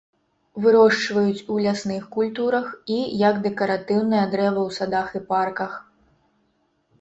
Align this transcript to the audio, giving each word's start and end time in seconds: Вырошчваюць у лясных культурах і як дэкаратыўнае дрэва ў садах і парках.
Вырошчваюць 0.61 1.43
у 1.55 1.57
лясных 1.65 2.07
культурах 2.15 2.71
і 2.95 2.97
як 3.27 3.35
дэкаратыўнае 3.45 4.23
дрэва 4.33 4.61
ў 4.67 4.79
садах 4.79 5.07
і 5.21 5.23
парках. 5.31 5.71